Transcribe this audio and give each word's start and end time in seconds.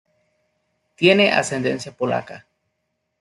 Tiene 0.95 1.29
ascendencia 1.31 1.91
polaca. 1.91 2.47